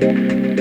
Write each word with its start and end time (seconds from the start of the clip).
Thank 0.00 0.48
you. 0.48 0.53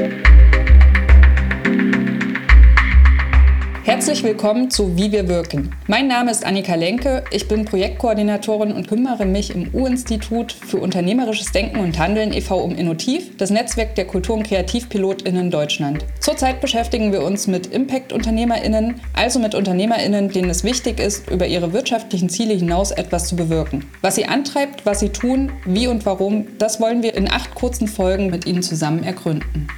Herzlich 4.04 4.24
willkommen 4.26 4.70
zu 4.70 4.98
Wie 4.98 5.14
wir 5.14 5.30
wirken. 5.30 5.74
Mein 5.88 6.10
Name 6.10 6.30
ist 6.30 6.46
Annika 6.46 6.76
Lenke, 6.76 7.24
ich 7.32 7.48
bin 7.48 7.64
Projektkoordinatorin 7.64 8.74
und 8.74 8.90
kümmere 8.90 9.26
mich 9.26 9.56
im 9.56 9.74
U-Institut 9.74 10.52
für 10.52 10.80
unternehmerisches 10.80 11.54
Denken 11.54 11.80
und 11.80 11.98
Handeln 11.98 12.34
e.V. 12.34 12.58
um 12.58 12.76
Innotiv, 12.76 13.38
das 13.38 13.50
Netzwerk 13.50 13.96
der 13.96 14.06
Kultur- 14.06 14.36
und 14.36 14.44
KreativpilotInnen 14.44 15.50
Deutschland. 15.50 16.04
Zurzeit 16.20 16.60
beschäftigen 16.60 17.14
wir 17.14 17.24
uns 17.24 17.48
mit 17.48 17.68
Impact-UnternehmerInnen, 17.68 19.00
also 19.14 19.40
mit 19.40 19.56
UnternehmerInnen, 19.56 20.28
denen 20.28 20.50
es 20.50 20.66
wichtig 20.66 21.00
ist, 21.00 21.32
über 21.32 21.48
ihre 21.48 21.72
wirtschaftlichen 21.72 22.28
Ziele 22.28 22.56
hinaus 22.56 22.92
etwas 22.92 23.30
zu 23.30 23.38
bewirken. 23.38 23.86
Was 24.02 24.16
sie 24.16 24.26
antreibt, 24.26 24.86
was 24.86 25.00
sie 25.00 25.10
tun, 25.14 25.54
wie 25.64 25.88
und 25.88 26.06
warum, 26.06 26.48
das 26.58 26.82
wollen 26.82 27.04
wir 27.04 27.16
in 27.16 27.32
acht 27.32 27.56
kurzen 27.56 27.88
Folgen 27.88 28.30
mit 28.30 28.46
ihnen 28.46 28.64
zusammen 28.64 29.06
ergründen. 29.06 29.70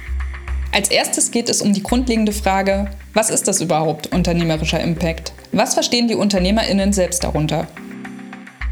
Als 0.72 0.90
erstes 0.90 1.30
geht 1.30 1.48
es 1.48 1.62
um 1.62 1.72
die 1.72 1.84
grundlegende 1.84 2.32
Frage, 2.32 2.90
was 3.16 3.30
ist 3.30 3.48
das 3.48 3.62
überhaupt, 3.62 4.12
unternehmerischer 4.12 4.78
Impact? 4.78 5.32
Was 5.52 5.72
verstehen 5.72 6.06
die 6.06 6.16
UnternehmerInnen 6.16 6.92
selbst 6.92 7.24
darunter? 7.24 7.66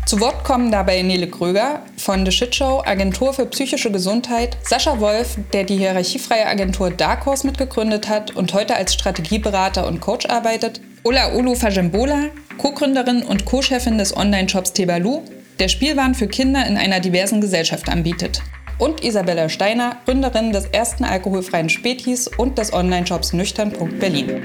Zu 0.04 0.20
Wort 0.20 0.44
kommen 0.44 0.70
dabei 0.70 1.00
Nele 1.00 1.28
Kröger 1.28 1.80
von 1.96 2.26
The 2.26 2.30
Shit 2.30 2.54
Show, 2.54 2.82
Agentur 2.84 3.32
für 3.32 3.46
psychische 3.46 3.90
Gesundheit, 3.90 4.58
Sascha 4.62 5.00
Wolf, 5.00 5.38
der 5.54 5.64
die 5.64 5.78
hierarchiefreie 5.78 6.46
Agentur 6.46 6.90
Dark 6.90 7.24
Horse 7.24 7.46
mitgegründet 7.46 8.10
hat 8.10 8.36
und 8.36 8.52
heute 8.52 8.76
als 8.76 8.92
Strategieberater 8.92 9.86
und 9.86 10.02
Coach 10.02 10.26
arbeitet, 10.26 10.82
Ola 11.04 11.32
Olu 11.32 11.54
Fajembola, 11.54 12.24
Co-Gründerin 12.58 13.22
und 13.22 13.46
Co-Chefin 13.46 13.96
des 13.96 14.14
Online-Shops 14.14 14.74
Tebalu, 14.74 15.22
der 15.58 15.68
Spielwaren 15.68 16.14
für 16.14 16.28
Kinder 16.28 16.66
in 16.66 16.76
einer 16.76 17.00
diversen 17.00 17.40
Gesellschaft 17.40 17.88
anbietet 17.88 18.42
und 18.78 19.04
Isabella 19.04 19.48
Steiner, 19.48 19.96
Gründerin 20.04 20.52
des 20.52 20.66
ersten 20.66 21.04
alkoholfreien 21.04 21.68
Spätis 21.68 22.28
und 22.28 22.58
des 22.58 22.72
Online-Shops 22.72 23.32
nüchtern.berlin. 23.32 24.42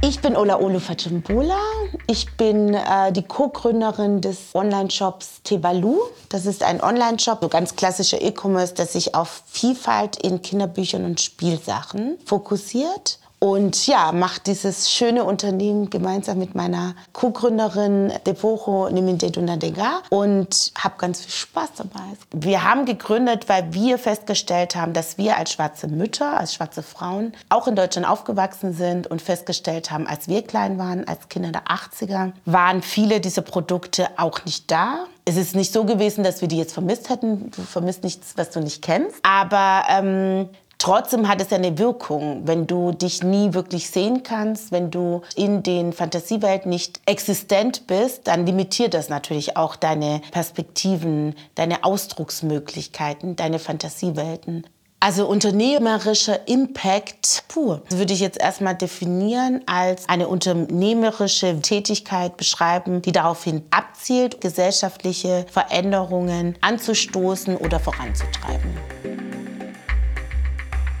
Ich 0.00 0.20
bin 0.20 0.36
Ola 0.36 0.58
Olu 0.58 0.78
Fajimbola. 0.78 1.58
Ich 2.06 2.34
bin 2.36 2.72
äh, 2.72 3.12
die 3.12 3.24
Co-Gründerin 3.24 4.20
des 4.20 4.54
Online-Shops 4.54 5.42
Tebalu. 5.42 5.98
Das 6.30 6.46
ist 6.46 6.62
ein 6.62 6.80
Online-Shop, 6.82 7.38
so 7.42 7.48
ganz 7.48 7.76
klassischer 7.76 8.22
E-Commerce, 8.22 8.74
der 8.74 8.86
sich 8.86 9.14
auf 9.14 9.42
Vielfalt 9.46 10.16
in 10.16 10.40
Kinderbüchern 10.40 11.04
und 11.04 11.20
Spielsachen 11.20 12.16
fokussiert 12.24 13.18
und 13.40 13.86
ja, 13.86 14.12
mache 14.12 14.40
dieses 14.44 14.90
schöne 14.90 15.22
Unternehmen 15.22 15.90
gemeinsam 15.90 16.38
mit 16.38 16.54
meiner 16.54 16.94
Co-Gründerin 17.12 18.12
Deporo 18.26 18.90
Nimindedunadega 18.90 20.02
und 20.10 20.72
habe 20.76 20.94
ganz 20.98 21.20
viel 21.20 21.30
Spaß 21.30 21.70
dabei. 21.76 22.00
Wir 22.32 22.64
haben 22.64 22.84
gegründet, 22.84 23.48
weil 23.48 23.72
wir 23.72 23.98
festgestellt 23.98 24.74
haben, 24.74 24.92
dass 24.92 25.18
wir 25.18 25.36
als 25.36 25.52
schwarze 25.52 25.86
Mütter, 25.86 26.38
als 26.38 26.54
schwarze 26.54 26.82
Frauen 26.82 27.32
auch 27.48 27.68
in 27.68 27.76
Deutschland 27.76 28.08
aufgewachsen 28.08 28.72
sind 28.72 29.06
und 29.06 29.22
festgestellt 29.22 29.90
haben, 29.90 30.06
als 30.08 30.26
wir 30.26 30.42
klein 30.42 30.78
waren, 30.78 31.06
als 31.06 31.28
Kinder 31.28 31.52
der 31.52 31.64
80er, 31.64 32.32
waren 32.44 32.82
viele 32.82 33.20
dieser 33.20 33.42
Produkte 33.42 34.08
auch 34.16 34.44
nicht 34.44 34.70
da. 34.70 35.04
Es 35.24 35.36
ist 35.36 35.54
nicht 35.54 35.72
so 35.72 35.84
gewesen, 35.84 36.24
dass 36.24 36.40
wir 36.40 36.48
die 36.48 36.56
jetzt 36.56 36.72
vermisst 36.72 37.10
hätten. 37.10 37.50
Du 37.50 37.62
vermisst 37.62 38.02
nichts, 38.02 38.32
was 38.36 38.50
du 38.50 38.60
nicht 38.60 38.82
kennst. 38.82 39.16
Aber 39.22 39.84
ähm, 39.88 40.48
Trotzdem 40.78 41.26
hat 41.26 41.40
es 41.40 41.52
eine 41.52 41.76
Wirkung, 41.76 42.42
wenn 42.46 42.68
du 42.68 42.92
dich 42.92 43.24
nie 43.24 43.52
wirklich 43.52 43.90
sehen 43.90 44.22
kannst, 44.22 44.70
wenn 44.70 44.92
du 44.92 45.22
in 45.34 45.64
den 45.64 45.92
Fantasiewelten 45.92 46.70
nicht 46.70 47.00
existent 47.04 47.88
bist, 47.88 48.28
dann 48.28 48.46
limitiert 48.46 48.94
das 48.94 49.08
natürlich 49.08 49.56
auch 49.56 49.74
deine 49.74 50.22
Perspektiven, 50.30 51.34
deine 51.56 51.82
Ausdrucksmöglichkeiten, 51.82 53.34
deine 53.34 53.58
Fantasiewelten. 53.58 54.64
Also 55.00 55.28
unternehmerischer 55.28 56.48
Impact 56.48 57.44
pur 57.48 57.82
würde 57.88 58.12
ich 58.12 58.20
jetzt 58.20 58.40
erstmal 58.40 58.74
definieren 58.74 59.62
als 59.66 60.08
eine 60.08 60.26
unternehmerische 60.26 61.60
Tätigkeit 61.60 62.36
beschreiben, 62.36 63.02
die 63.02 63.12
daraufhin 63.12 63.62
abzielt, 63.70 64.40
gesellschaftliche 64.40 65.46
Veränderungen 65.50 66.56
anzustoßen 66.62 67.56
oder 67.56 67.78
voranzutreiben. 67.78 68.97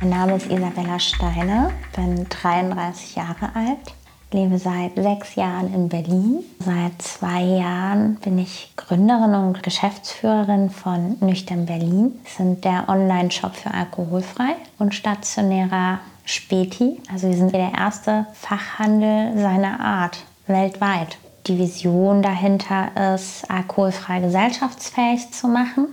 Mein 0.00 0.10
Name 0.10 0.36
ist 0.36 0.46
Isabella 0.46 1.00
Steiner, 1.00 1.72
bin 1.96 2.28
33 2.28 3.16
Jahre 3.16 3.50
alt, 3.52 3.94
lebe 4.30 4.56
seit 4.56 4.94
sechs 4.94 5.34
Jahren 5.34 5.74
in 5.74 5.88
Berlin. 5.88 6.44
Seit 6.60 7.02
zwei 7.02 7.42
Jahren 7.42 8.14
bin 8.22 8.38
ich 8.38 8.72
Gründerin 8.76 9.34
und 9.34 9.60
Geschäftsführerin 9.64 10.70
von 10.70 11.16
Nüchtern 11.18 11.66
Berlin. 11.66 12.12
Wir 12.22 12.30
sind 12.30 12.64
der 12.64 12.88
Online-Shop 12.88 13.56
für 13.56 13.74
alkoholfrei 13.74 14.54
und 14.78 14.94
stationärer 14.94 15.98
Späti. 16.24 17.00
Also 17.12 17.26
wir 17.26 17.36
sind 17.36 17.52
der 17.52 17.72
erste 17.72 18.28
Fachhandel 18.34 19.36
seiner 19.36 19.80
Art 19.80 20.18
weltweit. 20.46 21.18
Die 21.48 21.58
Vision 21.58 22.22
dahinter 22.22 23.14
ist, 23.14 23.50
alkoholfrei 23.50 24.20
gesellschaftsfähig 24.20 25.32
zu 25.32 25.48
machen. 25.48 25.88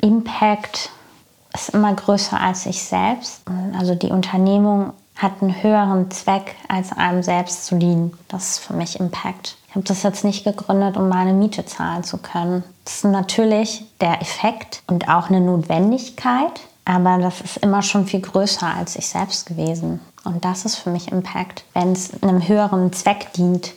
Impact 0.00 0.90
ist 1.62 1.74
immer 1.74 1.94
größer 1.94 2.40
als 2.40 2.66
ich 2.66 2.82
selbst. 2.82 3.42
Also 3.78 3.94
die 3.94 4.10
Unternehmung 4.10 4.92
hat 5.16 5.40
einen 5.40 5.62
höheren 5.62 6.10
Zweck, 6.10 6.54
als 6.68 6.92
einem 6.92 7.22
selbst 7.22 7.66
zu 7.66 7.76
dienen. 7.76 8.12
Das 8.28 8.50
ist 8.50 8.58
für 8.58 8.74
mich 8.74 9.00
Impact. 9.00 9.56
Ich 9.68 9.74
habe 9.74 9.86
das 9.86 10.02
jetzt 10.02 10.24
nicht 10.24 10.44
gegründet, 10.44 10.96
um 10.96 11.08
meine 11.08 11.32
Miete 11.32 11.64
zahlen 11.64 12.04
zu 12.04 12.18
können. 12.18 12.62
Das 12.84 12.96
ist 12.96 13.04
natürlich 13.04 13.86
der 14.00 14.20
Effekt 14.20 14.82
und 14.86 15.08
auch 15.08 15.28
eine 15.28 15.40
Notwendigkeit, 15.40 16.60
aber 16.84 17.18
das 17.18 17.40
ist 17.40 17.56
immer 17.58 17.82
schon 17.82 18.06
viel 18.06 18.20
größer 18.20 18.66
als 18.66 18.96
ich 18.96 19.08
selbst 19.08 19.46
gewesen. 19.46 20.00
Und 20.24 20.44
das 20.44 20.64
ist 20.64 20.76
für 20.76 20.90
mich 20.90 21.12
Impact, 21.12 21.64
wenn 21.72 21.92
es 21.92 22.10
einem 22.22 22.46
höheren 22.46 22.92
Zweck 22.92 23.32
dient 23.34 23.72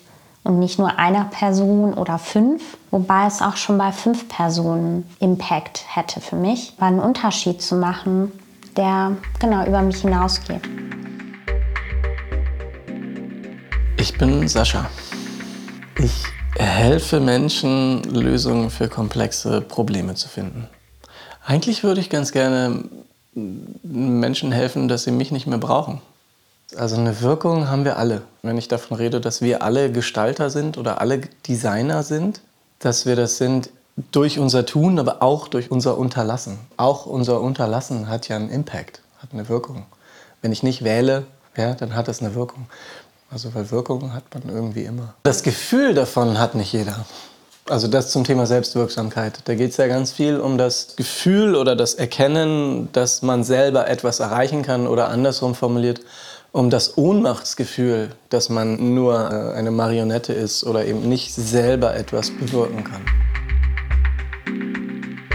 und 0.49 0.57
nicht 0.57 0.79
nur 0.79 0.97
einer 0.97 1.25
Person 1.25 1.93
oder 1.93 2.17
fünf, 2.17 2.75
wobei 2.89 3.27
es 3.27 3.39
auch 3.39 3.55
schon 3.55 3.77
bei 3.77 3.91
fünf 3.91 4.27
Personen 4.27 5.07
Impact 5.19 5.83
hätte 5.87 6.21
für 6.21 6.35
mich, 6.35 6.73
war 6.79 6.87
einen 6.87 6.99
Unterschied 6.99 7.61
zu 7.61 7.75
machen, 7.75 8.31
der 8.75 9.15
genau 9.39 9.65
über 9.67 9.83
mich 9.83 10.01
hinausgeht. 10.01 10.61
Ich 13.97 14.17
bin 14.17 14.47
Sascha. 14.47 14.89
Ich 15.99 16.23
helfe 16.57 17.19
Menschen, 17.19 18.01
Lösungen 18.03 18.71
für 18.71 18.87
komplexe 18.87 19.61
Probleme 19.61 20.15
zu 20.15 20.27
finden. 20.27 20.67
Eigentlich 21.45 21.83
würde 21.83 22.01
ich 22.01 22.09
ganz 22.09 22.31
gerne 22.31 22.85
Menschen 23.33 24.51
helfen, 24.51 24.87
dass 24.87 25.03
sie 25.03 25.11
mich 25.11 25.31
nicht 25.31 25.45
mehr 25.45 25.59
brauchen. 25.59 26.01
Also 26.75 26.97
eine 26.97 27.21
Wirkung 27.21 27.67
haben 27.69 27.83
wir 27.83 27.97
alle. 27.97 28.21
Wenn 28.43 28.57
ich 28.57 28.67
davon 28.67 28.97
rede, 28.97 29.19
dass 29.19 29.41
wir 29.41 29.63
alle 29.63 29.91
Gestalter 29.91 30.49
sind 30.49 30.77
oder 30.77 31.01
alle 31.01 31.21
Designer 31.47 32.03
sind, 32.03 32.41
dass 32.79 33.05
wir 33.05 33.15
das 33.15 33.37
sind 33.37 33.69
durch 34.11 34.39
unser 34.39 34.65
Tun, 34.65 34.99
aber 34.99 35.21
auch 35.21 35.47
durch 35.47 35.71
unser 35.71 35.97
Unterlassen. 35.97 36.59
Auch 36.77 37.05
unser 37.05 37.41
Unterlassen 37.41 38.07
hat 38.07 38.27
ja 38.29 38.35
einen 38.35 38.49
Impact, 38.49 39.01
hat 39.17 39.33
eine 39.33 39.49
Wirkung. 39.49 39.85
Wenn 40.41 40.51
ich 40.51 40.63
nicht 40.63 40.83
wähle, 40.83 41.25
ja, 41.57 41.73
dann 41.73 41.95
hat 41.95 42.07
das 42.07 42.21
eine 42.21 42.35
Wirkung. 42.35 42.67
Also 43.31 43.53
weil 43.53 43.69
Wirkung 43.71 44.13
hat 44.13 44.23
man 44.33 44.53
irgendwie 44.53 44.83
immer. 44.83 45.13
Das 45.23 45.43
Gefühl 45.43 45.93
davon 45.93 46.39
hat 46.39 46.55
nicht 46.55 46.71
jeder. 46.71 47.05
Also 47.67 47.87
das 47.87 48.09
zum 48.09 48.23
Thema 48.23 48.47
Selbstwirksamkeit. 48.47 49.41
Da 49.45 49.53
geht 49.53 49.71
es 49.71 49.77
ja 49.77 49.87
ganz 49.87 50.11
viel 50.11 50.39
um 50.39 50.57
das 50.57 50.95
Gefühl 50.95 51.55
oder 51.55 51.75
das 51.75 51.93
Erkennen, 51.93 52.91
dass 52.93 53.21
man 53.21 53.43
selber 53.43 53.87
etwas 53.87 54.19
erreichen 54.19 54.63
kann 54.63 54.87
oder 54.87 55.09
andersrum 55.09 55.53
formuliert, 55.53 56.01
um 56.51 56.69
das 56.69 56.97
Ohnmachtsgefühl, 56.97 58.09
dass 58.29 58.49
man 58.49 58.93
nur 58.93 59.31
äh, 59.31 59.57
eine 59.57 59.71
Marionette 59.71 60.33
ist 60.33 60.63
oder 60.63 60.85
eben 60.85 61.07
nicht 61.07 61.33
selber 61.33 61.95
etwas 61.95 62.31
bewirken 62.31 62.83
kann. 62.83 63.01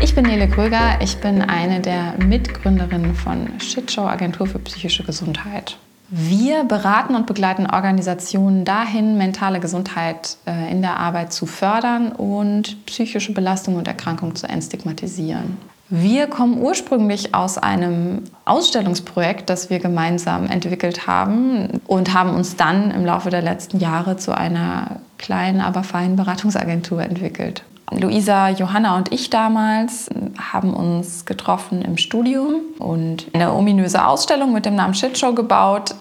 Ich 0.02 0.14
bin 0.14 0.26
Nele 0.26 0.48
Kröger, 0.48 0.98
ich 1.00 1.16
bin 1.18 1.42
eine 1.42 1.80
der 1.80 2.14
Mitgründerinnen 2.18 3.14
von 3.14 3.58
Shitshow 3.60 4.02
Agentur 4.02 4.46
für 4.46 4.58
psychische 4.58 5.02
Gesundheit. 5.02 5.76
Wir 6.10 6.64
beraten 6.64 7.14
und 7.14 7.26
begleiten 7.26 7.66
Organisationen 7.66 8.64
dahin, 8.64 9.16
mentale 9.16 9.58
Gesundheit 9.58 10.36
äh, 10.46 10.70
in 10.70 10.82
der 10.82 10.98
Arbeit 10.98 11.32
zu 11.32 11.46
fördern 11.46 12.12
und 12.12 12.84
psychische 12.86 13.32
Belastung 13.32 13.76
und 13.76 13.88
Erkrankung 13.88 14.34
zu 14.36 14.46
entstigmatisieren. 14.46 15.56
Wir 15.96 16.26
kommen 16.26 16.60
ursprünglich 16.60 17.36
aus 17.36 17.56
einem 17.56 18.24
Ausstellungsprojekt, 18.46 19.48
das 19.48 19.70
wir 19.70 19.78
gemeinsam 19.78 20.46
entwickelt 20.46 21.06
haben 21.06 21.80
und 21.86 22.12
haben 22.12 22.30
uns 22.30 22.56
dann 22.56 22.90
im 22.90 23.04
Laufe 23.06 23.30
der 23.30 23.42
letzten 23.42 23.78
Jahre 23.78 24.16
zu 24.16 24.36
einer 24.36 24.96
kleinen, 25.18 25.60
aber 25.60 25.84
feinen 25.84 26.16
Beratungsagentur 26.16 27.00
entwickelt. 27.00 27.62
Luisa, 27.92 28.48
Johanna 28.48 28.96
und 28.96 29.12
ich 29.12 29.30
damals 29.30 30.10
haben 30.36 30.74
uns 30.74 31.26
getroffen 31.26 31.82
im 31.82 31.96
Studium 31.96 32.56
und 32.80 33.26
eine 33.32 33.52
ominöse 33.52 34.04
Ausstellung 34.04 34.52
mit 34.52 34.66
dem 34.66 34.74
Namen 34.74 34.94
Shitshow 34.94 35.32
gebaut, 35.32 35.94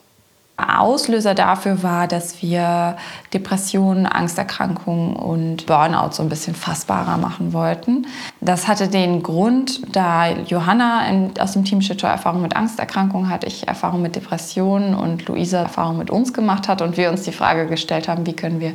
Auslöser 0.79 1.35
dafür 1.35 1.83
war, 1.83 2.07
dass 2.07 2.41
wir 2.41 2.97
Depressionen, 3.33 4.05
Angsterkrankungen 4.05 5.15
und 5.15 5.65
Burnout 5.65 6.11
so 6.11 6.23
ein 6.23 6.29
bisschen 6.29 6.55
fassbarer 6.55 7.17
machen 7.17 7.53
wollten. 7.53 8.07
Das 8.41 8.67
hatte 8.67 8.87
den 8.87 9.23
Grund, 9.23 9.81
da 9.95 10.29
Johanna 10.29 11.03
aus 11.39 11.53
dem 11.53 11.65
Team 11.65 11.81
Shitshow 11.81 12.07
Erfahrung 12.07 12.41
mit 12.41 12.55
Angsterkrankungen 12.55 13.29
hatte, 13.29 13.47
ich 13.47 13.67
Erfahrung 13.67 14.01
mit 14.01 14.15
Depressionen 14.15 14.95
und 14.95 15.27
Luisa 15.27 15.59
Erfahrung 15.59 15.97
mit 15.97 16.09
uns 16.09 16.33
gemacht 16.33 16.67
hat 16.67 16.81
und 16.81 16.97
wir 16.97 17.09
uns 17.09 17.23
die 17.23 17.31
Frage 17.31 17.67
gestellt 17.67 18.07
haben, 18.07 18.25
wie 18.25 18.33
können 18.33 18.59
wir 18.59 18.73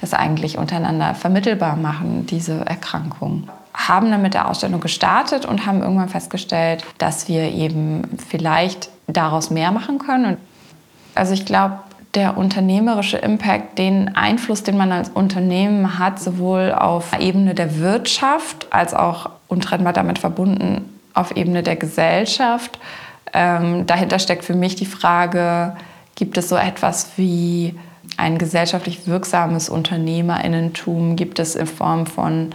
das 0.00 0.14
eigentlich 0.14 0.58
untereinander 0.58 1.14
vermittelbar 1.14 1.76
machen, 1.76 2.26
diese 2.26 2.64
Erkrankung 2.66 3.48
haben 3.78 4.10
dann 4.10 4.22
mit 4.22 4.34
der 4.34 4.48
Ausstellung 4.48 4.80
gestartet 4.80 5.46
und 5.46 5.64
haben 5.64 5.82
irgendwann 5.82 6.08
festgestellt, 6.08 6.84
dass 6.98 7.28
wir 7.28 7.44
eben 7.52 8.02
vielleicht 8.28 8.90
daraus 9.06 9.50
mehr 9.50 9.70
machen 9.70 9.98
können. 9.98 10.24
Und 10.26 10.38
also 11.14 11.34
ich 11.34 11.44
glaube, 11.44 11.78
der 12.14 12.38
unternehmerische 12.38 13.18
Impact, 13.18 13.78
den 13.78 14.16
Einfluss, 14.16 14.62
den 14.62 14.76
man 14.76 14.92
als 14.92 15.10
Unternehmen 15.10 15.98
hat, 15.98 16.18
sowohl 16.18 16.72
auf 16.72 17.18
Ebene 17.18 17.54
der 17.54 17.78
Wirtschaft 17.78 18.66
als 18.70 18.94
auch 18.94 19.30
untrennbar 19.46 19.92
damit 19.92 20.18
verbunden 20.18 20.84
auf 21.14 21.36
Ebene 21.36 21.62
der 21.62 21.76
Gesellschaft. 21.76 22.78
Ähm, 23.34 23.86
dahinter 23.86 24.18
steckt 24.18 24.44
für 24.44 24.54
mich 24.54 24.74
die 24.74 24.86
Frage, 24.86 25.76
gibt 26.14 26.38
es 26.38 26.48
so 26.48 26.56
etwas 26.56 27.10
wie 27.16 27.74
ein 28.16 28.38
gesellschaftlich 28.38 29.06
wirksames 29.06 29.68
Unternehmerinnentum? 29.68 31.16
Gibt 31.16 31.38
es 31.38 31.56
in 31.56 31.66
Form 31.66 32.06
von 32.06 32.50